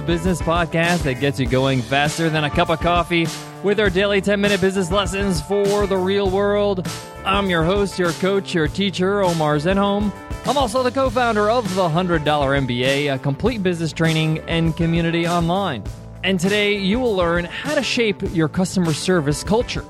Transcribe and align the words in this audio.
Business 0.00 0.40
podcast 0.42 1.02
that 1.02 1.20
gets 1.20 1.38
you 1.38 1.46
going 1.46 1.82
faster 1.82 2.28
than 2.28 2.44
a 2.44 2.50
cup 2.50 2.70
of 2.70 2.80
coffee 2.80 3.26
with 3.62 3.78
our 3.80 3.90
daily 3.90 4.20
10 4.20 4.40
minute 4.40 4.60
business 4.60 4.90
lessons 4.90 5.40
for 5.42 5.86
the 5.86 5.96
real 5.96 6.30
world. 6.30 6.86
I'm 7.24 7.48
your 7.48 7.64
host, 7.64 7.98
your 7.98 8.12
coach, 8.12 8.54
your 8.54 8.68
teacher, 8.68 9.22
Omar 9.22 9.56
Zenhom. 9.56 10.12
I'm 10.46 10.56
also 10.56 10.82
the 10.82 10.90
co 10.90 11.10
founder 11.10 11.48
of 11.50 11.74
the 11.74 11.88
$100 11.88 12.24
MBA, 12.24 13.14
a 13.14 13.18
complete 13.18 13.62
business 13.62 13.92
training 13.92 14.38
and 14.48 14.76
community 14.76 15.26
online. 15.26 15.82
And 16.22 16.40
today 16.40 16.76
you 16.76 16.98
will 16.98 17.14
learn 17.14 17.44
how 17.44 17.74
to 17.74 17.82
shape 17.82 18.22
your 18.34 18.48
customer 18.48 18.92
service 18.92 19.44
culture. 19.44 19.84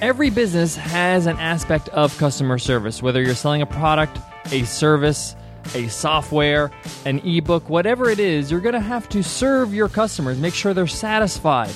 Every 0.00 0.30
business 0.30 0.76
has 0.76 1.26
an 1.26 1.36
aspect 1.38 1.88
of 1.90 2.16
customer 2.18 2.58
service, 2.58 3.02
whether 3.02 3.22
you're 3.22 3.34
selling 3.34 3.62
a 3.62 3.66
product, 3.66 4.18
a 4.52 4.64
service, 4.64 5.36
a 5.74 5.88
software, 5.88 6.70
an 7.04 7.18
ebook, 7.20 7.68
whatever 7.68 8.10
it 8.10 8.18
is, 8.18 8.50
you're 8.50 8.60
going 8.60 8.74
to 8.74 8.80
have 8.80 9.08
to 9.10 9.22
serve 9.22 9.74
your 9.74 9.88
customers, 9.88 10.38
make 10.38 10.54
sure 10.54 10.74
they're 10.74 10.86
satisfied, 10.86 11.70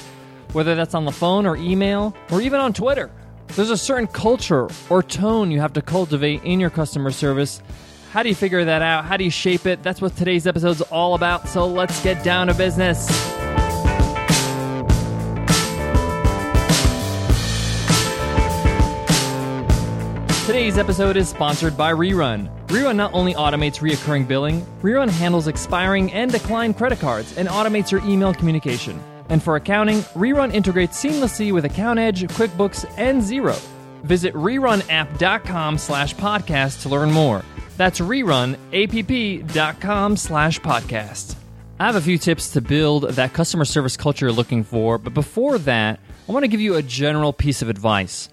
whether 0.52 0.74
that's 0.74 0.94
on 0.94 1.04
the 1.04 1.12
phone 1.12 1.46
or 1.46 1.56
email 1.56 2.14
or 2.30 2.40
even 2.40 2.60
on 2.60 2.72
Twitter. 2.72 3.10
There's 3.48 3.70
a 3.70 3.76
certain 3.78 4.06
culture 4.06 4.68
or 4.90 5.02
tone 5.02 5.50
you 5.50 5.60
have 5.60 5.72
to 5.74 5.82
cultivate 5.82 6.44
in 6.44 6.60
your 6.60 6.70
customer 6.70 7.10
service. 7.10 7.62
How 8.12 8.22
do 8.22 8.28
you 8.28 8.34
figure 8.34 8.64
that 8.64 8.82
out? 8.82 9.04
How 9.04 9.16
do 9.16 9.24
you 9.24 9.30
shape 9.30 9.66
it? 9.66 9.82
That's 9.82 10.00
what 10.00 10.16
today's 10.16 10.46
episode's 10.46 10.82
all 10.82 11.14
about. 11.14 11.48
So 11.48 11.66
let's 11.66 12.02
get 12.02 12.22
down 12.24 12.46
to 12.46 12.54
business. 12.54 13.08
Today's 20.48 20.78
episode 20.78 21.18
is 21.18 21.28
sponsored 21.28 21.76
by 21.76 21.92
Rerun. 21.92 22.48
Rerun 22.68 22.96
not 22.96 23.12
only 23.12 23.34
automates 23.34 23.80
reoccurring 23.80 24.26
billing, 24.26 24.64
Rerun 24.80 25.10
handles 25.10 25.46
expiring 25.46 26.10
and 26.10 26.32
declined 26.32 26.78
credit 26.78 26.98
cards 27.00 27.36
and 27.36 27.48
automates 27.48 27.90
your 27.90 28.02
email 28.06 28.32
communication. 28.32 28.98
And 29.28 29.42
for 29.42 29.56
accounting, 29.56 29.98
Rerun 30.16 30.54
integrates 30.54 31.04
seamlessly 31.04 31.52
with 31.52 31.64
AccountEdge, 31.64 32.26
QuickBooks, 32.30 32.90
and 32.96 33.20
Xero. 33.20 33.60
Visit 34.04 34.32
rerunapp.com 34.32 35.76
slash 35.76 36.14
podcast 36.14 36.80
to 36.80 36.88
learn 36.88 37.10
more. 37.10 37.44
That's 37.76 38.00
rerunapp.com 38.00 38.56
slash 40.16 40.60
podcast. 40.60 41.34
I 41.78 41.84
have 41.84 41.96
a 41.96 42.00
few 42.00 42.16
tips 42.16 42.52
to 42.52 42.62
build 42.62 43.02
that 43.02 43.34
customer 43.34 43.66
service 43.66 43.98
culture 43.98 44.24
you're 44.24 44.32
looking 44.32 44.64
for, 44.64 44.96
but 44.96 45.12
before 45.12 45.58
that, 45.58 46.00
I 46.26 46.32
want 46.32 46.44
to 46.44 46.48
give 46.48 46.62
you 46.62 46.76
a 46.76 46.82
general 46.82 47.34
piece 47.34 47.60
of 47.60 47.68
advice. 47.68 48.30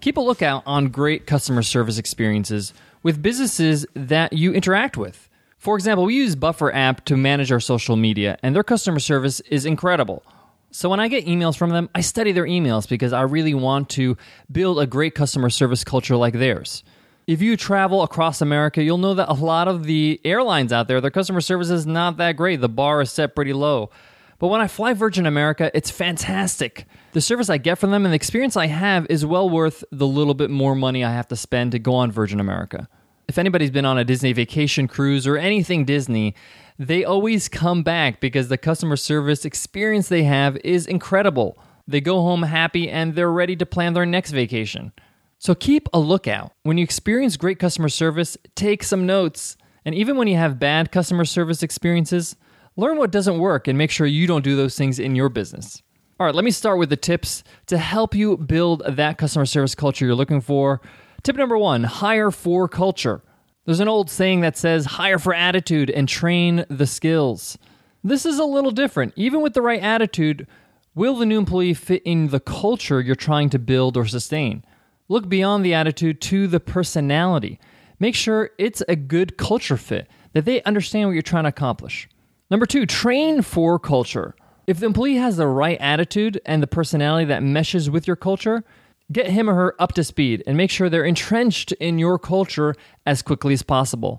Keep 0.00 0.16
a 0.16 0.20
lookout 0.20 0.62
on 0.64 0.88
great 0.88 1.26
customer 1.26 1.62
service 1.62 1.98
experiences 1.98 2.72
with 3.02 3.20
businesses 3.20 3.84
that 3.94 4.32
you 4.32 4.52
interact 4.52 4.96
with. 4.96 5.28
For 5.58 5.74
example, 5.74 6.04
we 6.04 6.14
use 6.14 6.36
Buffer 6.36 6.72
app 6.72 7.04
to 7.06 7.16
manage 7.16 7.50
our 7.50 7.58
social 7.58 7.96
media, 7.96 8.38
and 8.44 8.54
their 8.54 8.62
customer 8.62 9.00
service 9.00 9.40
is 9.40 9.66
incredible. 9.66 10.22
So 10.70 10.88
when 10.88 11.00
I 11.00 11.08
get 11.08 11.26
emails 11.26 11.56
from 11.56 11.70
them, 11.70 11.90
I 11.96 12.02
study 12.02 12.30
their 12.30 12.44
emails 12.44 12.88
because 12.88 13.12
I 13.12 13.22
really 13.22 13.54
want 13.54 13.88
to 13.90 14.16
build 14.52 14.78
a 14.78 14.86
great 14.86 15.16
customer 15.16 15.50
service 15.50 15.82
culture 15.82 16.16
like 16.16 16.34
theirs. 16.34 16.84
If 17.26 17.42
you 17.42 17.56
travel 17.56 18.04
across 18.04 18.40
America, 18.40 18.80
you'll 18.80 18.98
know 18.98 19.14
that 19.14 19.28
a 19.28 19.34
lot 19.34 19.66
of 19.66 19.82
the 19.82 20.20
airlines 20.24 20.72
out 20.72 20.86
there, 20.86 21.00
their 21.00 21.10
customer 21.10 21.40
service 21.40 21.70
is 21.70 21.86
not 21.86 22.18
that 22.18 22.36
great. 22.36 22.60
The 22.60 22.68
bar 22.68 23.00
is 23.00 23.10
set 23.10 23.34
pretty 23.34 23.52
low. 23.52 23.90
But 24.38 24.48
when 24.48 24.60
I 24.60 24.68
fly 24.68 24.94
Virgin 24.94 25.26
America, 25.26 25.70
it's 25.74 25.90
fantastic. 25.90 26.86
The 27.12 27.20
service 27.20 27.50
I 27.50 27.58
get 27.58 27.78
from 27.78 27.90
them 27.90 28.04
and 28.04 28.12
the 28.12 28.16
experience 28.16 28.56
I 28.56 28.66
have 28.66 29.06
is 29.10 29.26
well 29.26 29.50
worth 29.50 29.82
the 29.90 30.06
little 30.06 30.34
bit 30.34 30.48
more 30.48 30.76
money 30.76 31.04
I 31.04 31.12
have 31.12 31.28
to 31.28 31.36
spend 31.36 31.72
to 31.72 31.80
go 31.80 31.94
on 31.94 32.12
Virgin 32.12 32.38
America. 32.38 32.88
If 33.26 33.36
anybody's 33.36 33.72
been 33.72 33.84
on 33.84 33.98
a 33.98 34.04
Disney 34.04 34.32
vacation 34.32 34.86
cruise 34.86 35.26
or 35.26 35.36
anything 35.36 35.84
Disney, 35.84 36.34
they 36.78 37.04
always 37.04 37.48
come 37.48 37.82
back 37.82 38.20
because 38.20 38.48
the 38.48 38.56
customer 38.56 38.96
service 38.96 39.44
experience 39.44 40.08
they 40.08 40.22
have 40.22 40.56
is 40.58 40.86
incredible. 40.86 41.58
They 41.88 42.00
go 42.00 42.20
home 42.20 42.42
happy 42.44 42.88
and 42.88 43.14
they're 43.14 43.32
ready 43.32 43.56
to 43.56 43.66
plan 43.66 43.94
their 43.94 44.06
next 44.06 44.30
vacation. 44.30 44.92
So 45.38 45.54
keep 45.54 45.88
a 45.92 45.98
lookout. 45.98 46.52
When 46.62 46.78
you 46.78 46.84
experience 46.84 47.36
great 47.36 47.58
customer 47.58 47.88
service, 47.88 48.36
take 48.54 48.82
some 48.84 49.04
notes. 49.04 49.56
And 49.84 49.94
even 49.94 50.16
when 50.16 50.28
you 50.28 50.36
have 50.36 50.58
bad 50.58 50.92
customer 50.92 51.24
service 51.24 51.62
experiences, 51.62 52.36
Learn 52.78 52.96
what 52.96 53.10
doesn't 53.10 53.40
work 53.40 53.66
and 53.66 53.76
make 53.76 53.90
sure 53.90 54.06
you 54.06 54.28
don't 54.28 54.44
do 54.44 54.54
those 54.54 54.78
things 54.78 55.00
in 55.00 55.16
your 55.16 55.28
business. 55.28 55.82
All 56.20 56.26
right, 56.26 56.34
let 56.34 56.44
me 56.44 56.52
start 56.52 56.78
with 56.78 56.90
the 56.90 56.96
tips 56.96 57.42
to 57.66 57.76
help 57.76 58.14
you 58.14 58.36
build 58.36 58.84
that 58.86 59.18
customer 59.18 59.46
service 59.46 59.74
culture 59.74 60.06
you're 60.06 60.14
looking 60.14 60.40
for. 60.40 60.80
Tip 61.24 61.34
number 61.34 61.58
one 61.58 61.82
hire 61.82 62.30
for 62.30 62.68
culture. 62.68 63.20
There's 63.64 63.80
an 63.80 63.88
old 63.88 64.08
saying 64.08 64.42
that 64.42 64.56
says 64.56 64.86
hire 64.86 65.18
for 65.18 65.34
attitude 65.34 65.90
and 65.90 66.08
train 66.08 66.66
the 66.70 66.86
skills. 66.86 67.58
This 68.04 68.24
is 68.24 68.38
a 68.38 68.44
little 68.44 68.70
different. 68.70 69.12
Even 69.16 69.40
with 69.40 69.54
the 69.54 69.62
right 69.62 69.82
attitude, 69.82 70.46
will 70.94 71.16
the 71.16 71.26
new 71.26 71.38
employee 71.38 71.74
fit 71.74 72.02
in 72.04 72.28
the 72.28 72.38
culture 72.38 73.00
you're 73.00 73.16
trying 73.16 73.50
to 73.50 73.58
build 73.58 73.96
or 73.96 74.06
sustain? 74.06 74.64
Look 75.08 75.28
beyond 75.28 75.64
the 75.64 75.74
attitude 75.74 76.20
to 76.20 76.46
the 76.46 76.60
personality. 76.60 77.58
Make 77.98 78.14
sure 78.14 78.50
it's 78.56 78.84
a 78.86 78.94
good 78.94 79.36
culture 79.36 79.76
fit, 79.76 80.06
that 80.32 80.44
they 80.44 80.62
understand 80.62 81.08
what 81.08 81.14
you're 81.14 81.22
trying 81.22 81.42
to 81.42 81.48
accomplish. 81.48 82.08
Number 82.50 82.66
two, 82.66 82.86
train 82.86 83.42
for 83.42 83.78
culture. 83.78 84.34
If 84.66 84.80
the 84.80 84.86
employee 84.86 85.16
has 85.16 85.36
the 85.36 85.46
right 85.46 85.78
attitude 85.80 86.40
and 86.46 86.62
the 86.62 86.66
personality 86.66 87.26
that 87.26 87.42
meshes 87.42 87.90
with 87.90 88.06
your 88.06 88.16
culture, 88.16 88.64
get 89.12 89.30
him 89.30 89.50
or 89.50 89.54
her 89.54 89.74
up 89.78 89.92
to 89.94 90.04
speed 90.04 90.42
and 90.46 90.56
make 90.56 90.70
sure 90.70 90.88
they're 90.88 91.04
entrenched 91.04 91.72
in 91.72 91.98
your 91.98 92.18
culture 92.18 92.74
as 93.04 93.22
quickly 93.22 93.52
as 93.52 93.62
possible. 93.62 94.18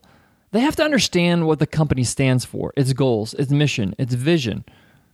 They 0.52 0.60
have 0.60 0.76
to 0.78 0.84
understand 0.84 1.48
what 1.48 1.60
the 1.60 1.68
company 1.68 2.04
stands 2.04 2.46
for, 2.46 2.74
its 2.76 2.94
goals, 2.94 3.34
its 3.36 3.52
mission, 3.52 3.96
its 3.98 4.14
vision. 4.14 4.64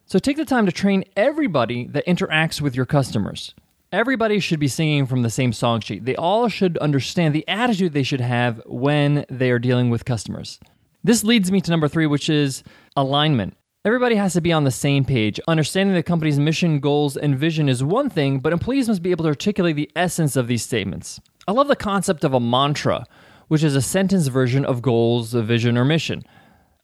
So 0.05 0.19
take 0.19 0.37
the 0.37 0.45
time 0.45 0.65
to 0.65 0.71
train 0.71 1.05
everybody 1.15 1.87
that 1.87 2.05
interacts 2.05 2.61
with 2.61 2.75
your 2.75 2.85
customers. 2.85 3.53
Everybody 3.91 4.39
should 4.39 4.59
be 4.59 4.67
singing 4.67 5.05
from 5.05 5.21
the 5.21 5.29
same 5.29 5.53
song 5.53 5.79
sheet. 5.79 6.05
They 6.05 6.15
all 6.15 6.49
should 6.49 6.77
understand 6.79 7.33
the 7.33 7.47
attitude 7.47 7.93
they 7.93 8.03
should 8.03 8.21
have 8.21 8.61
when 8.65 9.25
they 9.29 9.51
are 9.51 9.59
dealing 9.59 9.89
with 9.89 10.05
customers. 10.05 10.59
This 11.03 11.23
leads 11.23 11.51
me 11.51 11.61
to 11.61 11.71
number 11.71 11.87
three, 11.87 12.07
which 12.07 12.29
is 12.29 12.63
alignment. 12.95 13.55
Everybody 13.83 14.15
has 14.15 14.33
to 14.33 14.41
be 14.41 14.51
on 14.51 14.63
the 14.63 14.71
same 14.71 15.05
page. 15.05 15.39
Understanding 15.47 15.95
the 15.95 16.01
company's 16.01 16.39
mission, 16.39 16.79
goals, 16.79 17.15
and 17.15 17.37
vision 17.37 17.69
is 17.69 17.83
one 17.83 18.09
thing, 18.09 18.39
but 18.39 18.51
employees 18.51 18.87
must 18.87 19.03
be 19.03 19.11
able 19.11 19.23
to 19.25 19.29
articulate 19.29 19.75
the 19.75 19.91
essence 19.95 20.35
of 20.35 20.47
these 20.47 20.63
statements. 20.63 21.19
I 21.47 21.51
love 21.51 21.67
the 21.67 21.75
concept 21.75 22.23
of 22.23 22.33
a 22.33 22.39
mantra, 22.39 23.05
which 23.47 23.63
is 23.63 23.75
a 23.75 23.81
sentence 23.81 24.27
version 24.27 24.65
of 24.65 24.81
goals, 24.81 25.33
vision, 25.33 25.77
or 25.77 25.85
mission. 25.85 26.23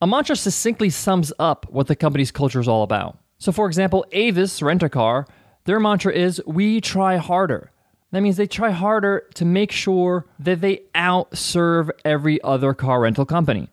A 0.00 0.06
mantra 0.06 0.36
succinctly 0.36 0.90
sums 0.90 1.32
up 1.40 1.66
what 1.70 1.88
the 1.88 1.96
company's 1.96 2.30
culture 2.30 2.60
is 2.60 2.68
all 2.68 2.84
about. 2.84 3.18
So, 3.38 3.50
for 3.50 3.66
example, 3.66 4.06
Avis 4.12 4.62
Rent 4.62 4.84
a 4.84 4.88
Car, 4.88 5.26
their 5.64 5.80
mantra 5.80 6.12
is 6.12 6.40
We 6.46 6.80
try 6.80 7.16
harder. 7.16 7.72
That 8.12 8.20
means 8.20 8.36
they 8.36 8.46
try 8.46 8.70
harder 8.70 9.24
to 9.34 9.44
make 9.44 9.72
sure 9.72 10.26
that 10.38 10.60
they 10.60 10.82
outserve 10.94 11.90
every 12.04 12.40
other 12.42 12.74
car 12.74 13.00
rental 13.00 13.24
company. 13.24 13.68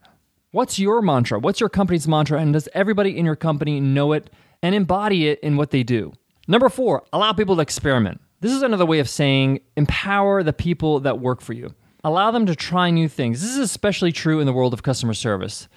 What's 0.51 0.79
your 0.79 1.03
mantra? 1.03 1.37
What's 1.37 1.59
your 1.59 1.69
company's 1.69 2.07
mantra? 2.07 2.41
And 2.41 2.53
does 2.53 2.67
everybody 2.73 3.15
in 3.15 3.23
your 3.23 3.35
company 3.35 3.79
know 3.79 4.13
it 4.13 4.31
and 4.63 4.73
embody 4.73 5.27
it 5.27 5.39
in 5.41 5.57
what 5.57 5.69
they 5.69 5.83
do? 5.83 6.11
Number 6.47 6.69
four, 6.69 7.03
allow 7.13 7.33
people 7.33 7.55
to 7.57 7.61
experiment. 7.61 8.19
This 8.41 8.51
is 8.51 8.63
another 8.63 8.85
way 8.85 8.97
of 8.97 9.07
saying 9.07 9.59
empower 9.77 10.41
the 10.41 10.51
people 10.51 11.01
that 11.01 11.19
work 11.19 11.41
for 11.41 11.53
you. 11.53 11.75
Allow 12.03 12.31
them 12.31 12.47
to 12.47 12.55
try 12.55 12.89
new 12.89 13.07
things. 13.07 13.41
This 13.41 13.51
is 13.51 13.59
especially 13.59 14.11
true 14.11 14.39
in 14.39 14.47
the 14.47 14.53
world 14.53 14.73
of 14.73 14.81
customer 14.81 15.13
service. 15.13 15.67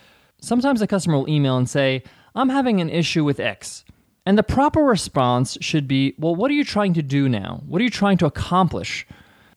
Sometimes 0.40 0.80
a 0.80 0.86
customer 0.86 1.18
will 1.18 1.28
email 1.28 1.58
and 1.58 1.68
say, 1.68 2.02
I'm 2.34 2.48
having 2.48 2.80
an 2.80 2.88
issue 2.88 3.24
with 3.24 3.40
X. 3.40 3.84
And 4.24 4.38
the 4.38 4.42
proper 4.42 4.80
response 4.80 5.58
should 5.60 5.86
be, 5.86 6.14
Well, 6.16 6.34
what 6.34 6.50
are 6.50 6.54
you 6.54 6.64
trying 6.64 6.94
to 6.94 7.02
do 7.02 7.28
now? 7.28 7.60
What 7.66 7.82
are 7.82 7.84
you 7.84 7.90
trying 7.90 8.16
to 8.18 8.26
accomplish? 8.26 9.06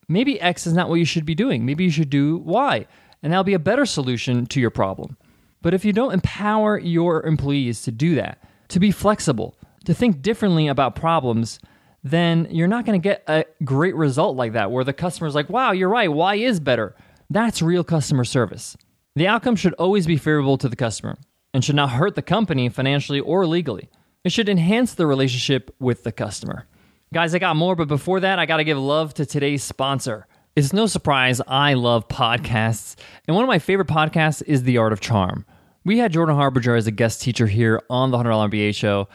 Maybe 0.08 0.38
X 0.40 0.66
is 0.66 0.74
not 0.74 0.90
what 0.90 0.96
you 0.96 1.06
should 1.06 1.24
be 1.24 1.34
doing. 1.34 1.64
Maybe 1.64 1.84
you 1.84 1.90
should 1.90 2.10
do 2.10 2.36
Y 2.36 2.86
and 3.26 3.32
that'll 3.32 3.42
be 3.42 3.54
a 3.54 3.58
better 3.58 3.84
solution 3.84 4.46
to 4.46 4.60
your 4.60 4.70
problem. 4.70 5.16
But 5.60 5.74
if 5.74 5.84
you 5.84 5.92
don't 5.92 6.12
empower 6.12 6.78
your 6.78 7.26
employees 7.26 7.82
to 7.82 7.90
do 7.90 8.14
that, 8.14 8.40
to 8.68 8.78
be 8.78 8.92
flexible, 8.92 9.58
to 9.84 9.94
think 9.94 10.22
differently 10.22 10.68
about 10.68 10.94
problems, 10.94 11.58
then 12.04 12.46
you're 12.52 12.68
not 12.68 12.86
going 12.86 13.02
to 13.02 13.02
get 13.02 13.24
a 13.26 13.44
great 13.64 13.96
result 13.96 14.36
like 14.36 14.52
that 14.52 14.70
where 14.70 14.84
the 14.84 14.92
customer's 14.92 15.34
like, 15.34 15.50
wow, 15.50 15.72
you're 15.72 15.88
right, 15.88 16.06
Y 16.06 16.36
is 16.36 16.60
better. 16.60 16.94
That's 17.28 17.60
real 17.60 17.82
customer 17.82 18.22
service. 18.22 18.76
The 19.16 19.26
outcome 19.26 19.56
should 19.56 19.74
always 19.74 20.06
be 20.06 20.18
favorable 20.18 20.56
to 20.58 20.68
the 20.68 20.76
customer 20.76 21.18
and 21.52 21.64
should 21.64 21.74
not 21.74 21.90
hurt 21.90 22.14
the 22.14 22.22
company 22.22 22.68
financially 22.68 23.18
or 23.18 23.44
legally. 23.44 23.88
It 24.22 24.30
should 24.30 24.48
enhance 24.48 24.94
the 24.94 25.08
relationship 25.08 25.74
with 25.80 26.04
the 26.04 26.12
customer. 26.12 26.68
Guys, 27.12 27.34
I 27.34 27.40
got 27.40 27.56
more, 27.56 27.74
but 27.74 27.88
before 27.88 28.20
that, 28.20 28.38
I 28.38 28.46
got 28.46 28.58
to 28.58 28.64
give 28.64 28.78
love 28.78 29.14
to 29.14 29.26
today's 29.26 29.64
sponsor. 29.64 30.28
It's 30.56 30.72
no 30.72 30.86
surprise 30.86 31.42
I 31.46 31.74
love 31.74 32.08
podcasts, 32.08 32.96
and 33.28 33.34
one 33.34 33.44
of 33.44 33.48
my 33.48 33.58
favorite 33.58 33.88
podcasts 33.88 34.42
is 34.46 34.62
The 34.62 34.78
Art 34.78 34.94
of 34.94 35.02
Charm. 35.02 35.44
We 35.84 35.98
had 35.98 36.14
Jordan 36.14 36.34
Harbinger 36.34 36.74
as 36.74 36.86
a 36.86 36.90
guest 36.90 37.20
teacher 37.20 37.46
here 37.46 37.82
on 37.90 38.10
the 38.10 38.16
$100 38.16 38.50
MBA 38.50 38.74
show, 38.74 39.06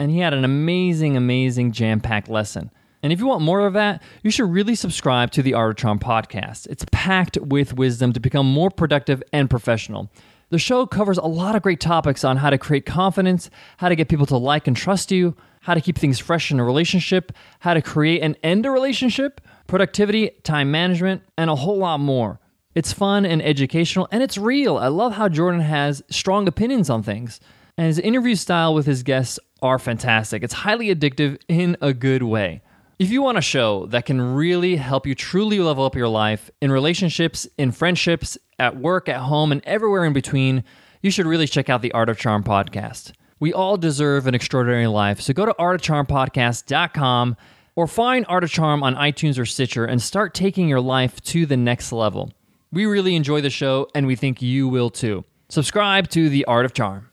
and 0.00 0.10
he 0.10 0.18
had 0.18 0.34
an 0.34 0.44
amazing, 0.44 1.16
amazing 1.16 1.70
jam 1.70 2.00
packed 2.00 2.28
lesson. 2.28 2.72
And 3.00 3.12
if 3.12 3.20
you 3.20 3.26
want 3.26 3.42
more 3.42 3.64
of 3.64 3.74
that, 3.74 4.02
you 4.24 4.32
should 4.32 4.50
really 4.50 4.74
subscribe 4.74 5.30
to 5.30 5.42
the 5.44 5.54
Art 5.54 5.70
of 5.70 5.76
Charm 5.76 6.00
podcast. 6.00 6.66
It's 6.66 6.84
packed 6.90 7.36
with 7.36 7.74
wisdom 7.74 8.12
to 8.12 8.18
become 8.18 8.52
more 8.52 8.68
productive 8.68 9.22
and 9.32 9.48
professional. 9.48 10.10
The 10.50 10.58
show 10.58 10.84
covers 10.84 11.18
a 11.18 11.26
lot 11.26 11.54
of 11.54 11.62
great 11.62 11.78
topics 11.78 12.24
on 12.24 12.38
how 12.38 12.50
to 12.50 12.58
create 12.58 12.86
confidence, 12.86 13.50
how 13.76 13.88
to 13.88 13.94
get 13.94 14.08
people 14.08 14.26
to 14.26 14.36
like 14.36 14.66
and 14.66 14.76
trust 14.76 15.12
you, 15.12 15.36
how 15.68 15.74
to 15.74 15.82
keep 15.82 15.98
things 15.98 16.18
fresh 16.18 16.50
in 16.50 16.58
a 16.58 16.64
relationship, 16.64 17.30
how 17.60 17.74
to 17.74 17.82
create 17.82 18.22
and 18.22 18.38
end 18.42 18.64
a 18.64 18.70
relationship, 18.70 19.38
productivity, 19.66 20.30
time 20.42 20.70
management, 20.70 21.20
and 21.36 21.50
a 21.50 21.54
whole 21.54 21.76
lot 21.76 22.00
more. 22.00 22.40
It's 22.74 22.90
fun 22.90 23.26
and 23.26 23.42
educational, 23.42 24.08
and 24.10 24.22
it's 24.22 24.38
real. 24.38 24.78
I 24.78 24.88
love 24.88 25.12
how 25.12 25.28
Jordan 25.28 25.60
has 25.60 26.02
strong 26.08 26.48
opinions 26.48 26.88
on 26.88 27.02
things, 27.02 27.38
and 27.76 27.86
his 27.86 27.98
interview 27.98 28.34
style 28.34 28.72
with 28.72 28.86
his 28.86 29.02
guests 29.02 29.38
are 29.60 29.78
fantastic. 29.78 30.42
It's 30.42 30.54
highly 30.54 30.86
addictive 30.86 31.38
in 31.48 31.76
a 31.82 31.92
good 31.92 32.22
way. 32.22 32.62
If 32.98 33.10
you 33.10 33.20
want 33.20 33.36
a 33.36 33.42
show 33.42 33.84
that 33.88 34.06
can 34.06 34.22
really 34.22 34.76
help 34.76 35.06
you 35.06 35.14
truly 35.14 35.58
level 35.58 35.84
up 35.84 35.94
your 35.94 36.08
life 36.08 36.50
in 36.62 36.72
relationships, 36.72 37.46
in 37.58 37.72
friendships, 37.72 38.38
at 38.58 38.78
work, 38.78 39.06
at 39.06 39.20
home, 39.20 39.52
and 39.52 39.60
everywhere 39.66 40.06
in 40.06 40.14
between, 40.14 40.64
you 41.02 41.10
should 41.10 41.26
really 41.26 41.46
check 41.46 41.68
out 41.68 41.82
the 41.82 41.92
Art 41.92 42.08
of 42.08 42.18
Charm 42.18 42.42
podcast. 42.42 43.12
We 43.40 43.52
all 43.52 43.76
deserve 43.76 44.26
an 44.26 44.34
extraordinary 44.34 44.86
life, 44.88 45.20
so 45.20 45.32
go 45.32 45.46
to 45.46 45.54
artofcharmpodcast.com 45.58 47.36
or 47.76 47.86
find 47.86 48.26
Art 48.28 48.42
of 48.42 48.50
Charm 48.50 48.82
on 48.82 48.96
iTunes 48.96 49.38
or 49.38 49.46
Stitcher 49.46 49.84
and 49.84 50.02
start 50.02 50.34
taking 50.34 50.68
your 50.68 50.80
life 50.80 51.20
to 51.22 51.46
the 51.46 51.56
next 51.56 51.92
level. 51.92 52.32
We 52.72 52.84
really 52.86 53.14
enjoy 53.14 53.40
the 53.40 53.50
show, 53.50 53.88
and 53.94 54.06
we 54.06 54.16
think 54.16 54.42
you 54.42 54.68
will 54.68 54.90
too. 54.90 55.24
Subscribe 55.48 56.08
to 56.08 56.28
the 56.28 56.44
Art 56.46 56.64
of 56.64 56.74
Charm. 56.74 57.08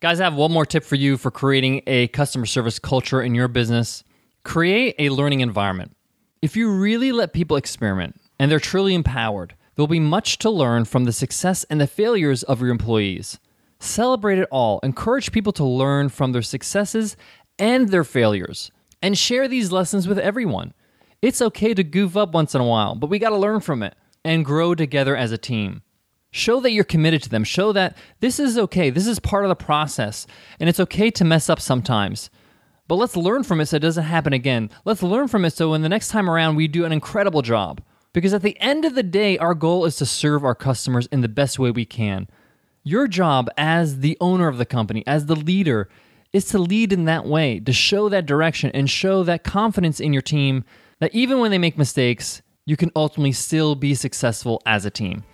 Guys, 0.00 0.20
I 0.20 0.24
have 0.24 0.34
one 0.34 0.52
more 0.52 0.66
tip 0.66 0.84
for 0.84 0.96
you 0.96 1.16
for 1.16 1.30
creating 1.30 1.82
a 1.86 2.08
customer 2.08 2.46
service 2.46 2.78
culture 2.78 3.22
in 3.22 3.34
your 3.34 3.48
business. 3.48 4.02
Create 4.42 4.96
a 4.98 5.10
learning 5.10 5.40
environment. 5.40 5.96
If 6.42 6.56
you 6.56 6.70
really 6.70 7.12
let 7.12 7.32
people 7.32 7.56
experiment 7.56 8.20
and 8.38 8.50
they're 8.50 8.60
truly 8.60 8.94
empowered, 8.94 9.54
there'll 9.74 9.86
be 9.86 10.00
much 10.00 10.38
to 10.38 10.50
learn 10.50 10.84
from 10.84 11.04
the 11.04 11.12
success 11.12 11.64
and 11.70 11.80
the 11.80 11.86
failures 11.86 12.42
of 12.42 12.60
your 12.60 12.70
employees. 12.70 13.38
Celebrate 13.80 14.38
it 14.38 14.48
all. 14.50 14.80
Encourage 14.82 15.32
people 15.32 15.52
to 15.52 15.64
learn 15.64 16.08
from 16.08 16.32
their 16.32 16.42
successes 16.42 17.16
and 17.58 17.88
their 17.88 18.04
failures, 18.04 18.70
and 19.02 19.16
share 19.16 19.48
these 19.48 19.72
lessons 19.72 20.06
with 20.06 20.18
everyone. 20.18 20.74
It's 21.20 21.42
okay 21.42 21.74
to 21.74 21.82
goof 21.82 22.16
up 22.16 22.32
once 22.32 22.54
in 22.54 22.60
a 22.60 22.64
while, 22.64 22.94
but 22.94 23.10
we 23.10 23.18
got 23.18 23.30
to 23.30 23.36
learn 23.36 23.60
from 23.60 23.82
it 23.82 23.94
and 24.24 24.44
grow 24.44 24.74
together 24.74 25.16
as 25.16 25.32
a 25.32 25.38
team. 25.38 25.82
Show 26.30 26.60
that 26.60 26.72
you're 26.72 26.84
committed 26.84 27.22
to 27.22 27.28
them. 27.28 27.42
Show 27.42 27.72
that 27.72 27.96
this 28.20 28.38
is 28.38 28.58
okay. 28.58 28.90
This 28.90 29.06
is 29.06 29.18
part 29.18 29.44
of 29.44 29.48
the 29.48 29.56
process, 29.56 30.26
and 30.60 30.68
it's 30.68 30.80
okay 30.80 31.10
to 31.12 31.24
mess 31.24 31.48
up 31.48 31.60
sometimes. 31.60 32.30
But 32.86 32.96
let's 32.96 33.16
learn 33.16 33.42
from 33.42 33.60
it 33.60 33.66
so 33.66 33.76
it 33.76 33.80
doesn't 33.80 34.04
happen 34.04 34.32
again. 34.32 34.70
Let's 34.84 35.02
learn 35.02 35.28
from 35.28 35.44
it 35.44 35.52
so 35.52 35.70
when 35.70 35.82
the 35.82 35.88
next 35.88 36.08
time 36.08 36.28
around 36.28 36.56
we 36.56 36.68
do 36.68 36.84
an 36.84 36.92
incredible 36.92 37.42
job. 37.42 37.80
Because 38.12 38.32
at 38.34 38.42
the 38.42 38.58
end 38.60 38.84
of 38.84 38.94
the 38.94 39.02
day, 39.02 39.36
our 39.38 39.54
goal 39.54 39.84
is 39.84 39.96
to 39.96 40.06
serve 40.06 40.44
our 40.44 40.54
customers 40.54 41.06
in 41.08 41.20
the 41.20 41.28
best 41.28 41.58
way 41.58 41.70
we 41.70 41.84
can. 41.84 42.28
Your 42.84 43.06
job 43.08 43.48
as 43.56 44.00
the 44.00 44.16
owner 44.20 44.48
of 44.48 44.58
the 44.58 44.64
company, 44.64 45.04
as 45.06 45.26
the 45.26 45.36
leader, 45.36 45.88
is 46.32 46.46
to 46.46 46.58
lead 46.58 46.92
in 46.92 47.04
that 47.06 47.26
way, 47.26 47.58
to 47.60 47.72
show 47.72 48.08
that 48.08 48.26
direction 48.26 48.70
and 48.74 48.88
show 48.88 49.22
that 49.24 49.44
confidence 49.44 50.00
in 50.00 50.12
your 50.12 50.22
team 50.22 50.64
that 51.00 51.14
even 51.14 51.38
when 51.38 51.50
they 51.50 51.58
make 51.58 51.78
mistakes, 51.78 52.42
you 52.66 52.76
can 52.76 52.90
ultimately 52.94 53.32
still 53.32 53.74
be 53.74 53.94
successful 53.94 54.60
as 54.66 54.84
a 54.84 54.90
team. 54.90 55.24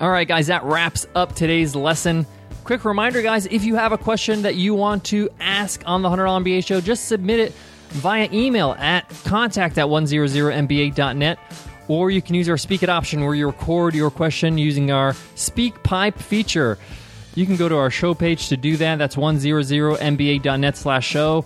All 0.00 0.10
right, 0.10 0.26
guys, 0.26 0.46
that 0.48 0.64
wraps 0.64 1.06
up 1.14 1.34
today's 1.34 1.76
lesson. 1.76 2.26
Quick 2.64 2.84
reminder, 2.84 3.22
guys, 3.22 3.46
if 3.46 3.62
you 3.62 3.74
have 3.76 3.92
a 3.92 3.98
question 3.98 4.42
that 4.42 4.54
you 4.54 4.74
want 4.74 5.04
to 5.04 5.28
ask 5.38 5.82
on 5.86 6.02
the 6.02 6.08
$100 6.08 6.42
MBA 6.42 6.66
show, 6.66 6.80
just 6.80 7.06
submit 7.06 7.38
it 7.38 7.52
via 7.90 8.28
email 8.32 8.74
at 8.78 9.08
contact 9.24 9.78
at 9.78 9.86
100mba.net. 9.86 11.38
Or 11.88 12.10
you 12.10 12.22
can 12.22 12.34
use 12.34 12.48
our 12.48 12.56
Speak 12.56 12.82
It 12.82 12.88
option 12.88 13.24
where 13.24 13.34
you 13.34 13.46
record 13.46 13.94
your 13.94 14.10
question 14.10 14.56
using 14.56 14.90
our 14.90 15.12
SpeakPipe 15.34 16.18
feature. 16.18 16.78
You 17.34 17.46
can 17.46 17.56
go 17.56 17.68
to 17.68 17.76
our 17.76 17.90
show 17.90 18.14
page 18.14 18.48
to 18.48 18.56
do 18.56 18.76
that. 18.78 18.96
That's 18.96 19.16
100mba.net 19.16 20.76
slash 20.76 21.06
show. 21.06 21.44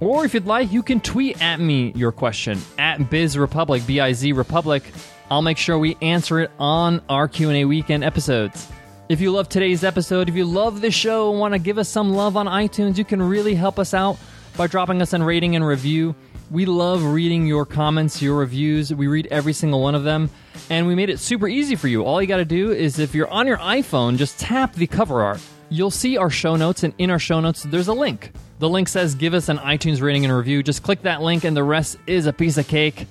Or 0.00 0.24
if 0.24 0.32
you'd 0.32 0.46
like, 0.46 0.72
you 0.72 0.82
can 0.82 1.00
tweet 1.00 1.42
at 1.42 1.58
me 1.58 1.92
your 1.96 2.12
question 2.12 2.60
at 2.78 3.10
Biz 3.10 3.36
Republic, 3.36 3.84
B-I-Z 3.86 4.32
Republic. 4.32 4.84
I'll 5.30 5.42
make 5.42 5.58
sure 5.58 5.76
we 5.76 5.96
answer 6.00 6.40
it 6.40 6.50
on 6.58 7.02
our 7.08 7.28
Q&A 7.28 7.64
weekend 7.64 8.04
episodes. 8.04 8.68
If 9.08 9.20
you 9.20 9.32
love 9.32 9.48
today's 9.48 9.84
episode, 9.84 10.28
if 10.28 10.36
you 10.36 10.44
love 10.44 10.80
the 10.80 10.90
show 10.90 11.30
and 11.30 11.40
want 11.40 11.54
to 11.54 11.58
give 11.58 11.78
us 11.78 11.88
some 11.88 12.10
love 12.10 12.36
on 12.36 12.46
iTunes, 12.46 12.96
you 12.96 13.04
can 13.04 13.20
really 13.20 13.54
help 13.54 13.78
us 13.78 13.92
out 13.92 14.18
by 14.56 14.66
dropping 14.66 15.02
us 15.02 15.12
a 15.12 15.24
rating 15.24 15.56
and 15.56 15.66
review. 15.66 16.14
We 16.50 16.64
love 16.64 17.04
reading 17.04 17.46
your 17.46 17.66
comments, 17.66 18.22
your 18.22 18.38
reviews. 18.38 18.92
We 18.94 19.06
read 19.06 19.26
every 19.30 19.52
single 19.52 19.82
one 19.82 19.94
of 19.94 20.04
them. 20.04 20.30
And 20.70 20.86
we 20.86 20.94
made 20.94 21.10
it 21.10 21.18
super 21.18 21.46
easy 21.46 21.76
for 21.76 21.88
you. 21.88 22.04
All 22.04 22.22
you 22.22 22.26
got 22.26 22.38
to 22.38 22.44
do 22.46 22.72
is 22.72 22.98
if 22.98 23.14
you're 23.14 23.28
on 23.28 23.46
your 23.46 23.58
iPhone, 23.58 24.16
just 24.16 24.38
tap 24.40 24.72
the 24.72 24.86
cover 24.86 25.22
art. 25.22 25.40
You'll 25.68 25.90
see 25.90 26.16
our 26.16 26.30
show 26.30 26.56
notes, 26.56 26.82
and 26.82 26.94
in 26.96 27.10
our 27.10 27.18
show 27.18 27.40
notes, 27.40 27.64
there's 27.64 27.88
a 27.88 27.92
link. 27.92 28.32
The 28.60 28.68
link 28.68 28.88
says 28.88 29.14
give 29.14 29.34
us 29.34 29.50
an 29.50 29.58
iTunes 29.58 30.00
rating 30.00 30.24
and 30.24 30.34
review. 30.34 30.62
Just 30.62 30.82
click 30.82 31.02
that 31.02 31.20
link, 31.20 31.44
and 31.44 31.54
the 31.54 31.62
rest 31.62 31.98
is 32.06 32.26
a 32.26 32.32
piece 32.32 32.56
of 32.56 32.66
cake. 32.66 33.06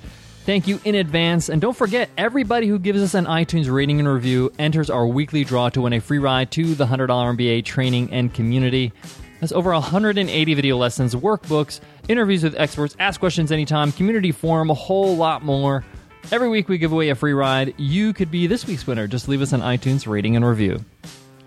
Thank 0.47 0.67
you 0.67 0.79
in 0.83 0.95
advance. 0.95 1.49
And 1.49 1.61
don't 1.61 1.77
forget, 1.77 2.09
everybody 2.17 2.67
who 2.67 2.79
gives 2.79 3.03
us 3.03 3.13
an 3.13 3.25
iTunes 3.25 3.71
rating 3.71 3.99
and 3.99 4.07
review 4.07 4.51
enters 4.57 4.89
our 4.89 5.05
weekly 5.05 5.43
draw 5.43 5.69
to 5.69 5.81
win 5.81 5.93
a 5.93 5.99
free 5.99 6.19
ride 6.19 6.49
to 6.51 6.73
the 6.73 6.87
$100 6.87 7.07
MBA 7.07 7.65
training 7.65 8.11
and 8.11 8.33
community. 8.33 8.93
That's 9.39 9.51
over 9.51 9.71
180 9.71 10.53
video 10.53 10.77
lessons, 10.77 11.13
workbooks, 11.13 11.79
interviews 12.07 12.43
with 12.43 12.55
experts, 12.57 12.95
ask 12.99 13.19
questions 13.19 13.51
anytime, 13.51 13.91
community 13.91 14.31
forum, 14.31 14.69
a 14.69 14.73
whole 14.73 15.15
lot 15.15 15.43
more. 15.43 15.83
Every 16.31 16.49
week 16.49 16.67
we 16.67 16.77
give 16.77 16.91
away 16.91 17.09
a 17.09 17.15
free 17.15 17.33
ride. 17.33 17.73
You 17.77 18.13
could 18.13 18.31
be 18.31 18.47
this 18.47 18.65
week's 18.65 18.85
winner. 18.85 19.07
Just 19.07 19.27
leave 19.27 19.41
us 19.41 19.53
an 19.53 19.61
iTunes 19.61 20.07
rating 20.07 20.35
and 20.35 20.45
review. 20.45 20.83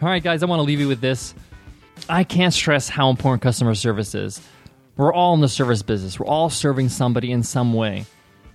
All 0.00 0.08
right, 0.08 0.22
guys, 0.22 0.42
I 0.42 0.46
want 0.46 0.60
to 0.60 0.64
leave 0.64 0.81
you 0.81 0.88
with 0.88 1.00
this. 1.00 1.34
I 2.08 2.25
can't 2.25 2.54
stress 2.54 2.88
how 2.88 3.10
important 3.10 3.42
customer 3.42 3.75
service 3.75 4.14
is. 4.14 4.40
We're 4.96 5.12
all 5.12 5.34
in 5.34 5.40
the 5.40 5.48
service 5.48 5.82
business, 5.82 6.19
we're 6.19 6.26
all 6.26 6.50
serving 6.50 6.88
somebody 6.90 7.32
in 7.32 7.42
some 7.42 7.75
way. 7.75 8.06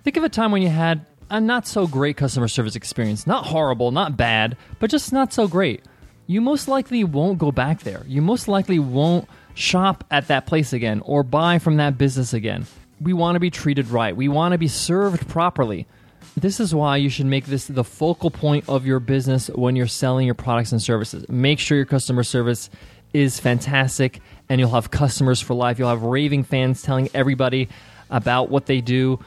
Think 0.04 0.18
of 0.18 0.24
a 0.24 0.30
time 0.30 0.52
when 0.52 0.62
you 0.62 0.70
had 0.70 1.06
a 1.30 1.42
not 1.42 1.68
so 1.68 1.88
great 1.88 2.18
customer 2.18 2.48
service 2.48 2.76
experience. 2.76 3.26
Not 3.26 3.46
horrible, 3.46 3.92
not 3.92 4.16
bad, 4.16 4.58
but 4.80 4.90
just 4.90 5.12
not 5.12 5.34
so 5.34 5.48
great. 5.48 5.84
You 6.28 6.42
most 6.42 6.68
likely 6.68 7.04
won't 7.04 7.38
go 7.38 7.52
back 7.52 7.82
there. 7.82 8.04
You 8.08 8.22
most 8.22 8.48
likely 8.48 8.80
won't 8.80 9.28
shop 9.54 10.04
at 10.12 10.28
that 10.28 10.46
place 10.46 10.74
again 10.74 11.02
or 11.06 11.24
buy 11.24 11.60
from 11.60 11.78
that 11.78 11.98
business 11.98 12.34
again. 12.34 12.66
We 13.00 13.14
want 13.14 13.36
to 13.36 13.40
be 13.40 13.50
treated 13.50 13.90
right. 13.90 14.16
We 14.16 14.28
want 14.28 14.54
to 14.54 14.58
be 14.58 14.68
served 14.68 15.28
properly. 15.28 15.88
This 16.36 16.60
is 16.60 16.74
why 16.74 16.98
you 16.98 17.10
should 17.10 17.28
make 17.28 17.46
this 17.46 17.68
the 17.68 17.84
focal 17.84 18.32
point 18.32 18.68
of 18.68 18.86
your 18.86 19.00
business 19.00 19.48
when 19.48 19.76
you're 19.76 19.88
selling 19.88 20.26
your 20.26 20.36
products 20.36 20.72
and 20.72 20.82
services. 20.82 21.28
Make 21.30 21.60
sure 21.60 21.78
your 21.78 21.86
customer 21.86 22.24
service 22.24 22.70
is 23.14 23.40
fantastic 23.40 24.22
and 24.50 24.60
you'll 24.60 24.72
have 24.72 24.92
customers 24.92 25.40
for 25.40 25.54
life. 25.54 25.80
You'll 25.80 25.90
have 25.90 26.04
raving 26.04 26.44
fans 26.44 26.82
telling 26.82 27.10
everybody 27.14 27.70
about 28.10 28.50
what 28.50 28.66
they 28.66 28.82
do 28.82 29.20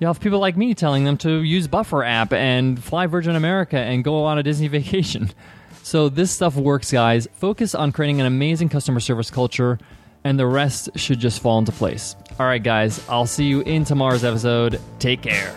You'll 0.00 0.12
have 0.12 0.20
people 0.20 0.40
like 0.40 0.56
me 0.56 0.74
telling 0.74 1.04
them 1.04 1.16
to 1.18 1.42
use 1.42 1.68
Buffer 1.68 2.02
app 2.02 2.32
and 2.32 2.82
fly 2.82 3.06
Virgin 3.06 3.36
America 3.36 3.78
and 3.78 4.02
go 4.02 4.24
on 4.24 4.38
a 4.38 4.42
Disney 4.42 4.68
vacation. 4.78 5.30
So 5.84 6.08
this 6.08 6.30
stuff 6.30 6.56
works, 6.56 6.90
guys. 6.90 7.28
Focus 7.34 7.74
on 7.74 7.92
creating 7.92 8.18
an 8.18 8.26
amazing 8.26 8.70
customer 8.70 9.00
service 9.00 9.30
culture, 9.30 9.78
and 10.24 10.38
the 10.38 10.46
rest 10.46 10.88
should 10.96 11.20
just 11.20 11.42
fall 11.42 11.58
into 11.58 11.72
place. 11.72 12.16
All 12.40 12.46
right, 12.46 12.62
guys, 12.62 13.06
I'll 13.06 13.26
see 13.26 13.44
you 13.44 13.60
in 13.60 13.84
tomorrow's 13.84 14.24
episode. 14.24 14.80
Take 14.98 15.20
care. 15.20 15.54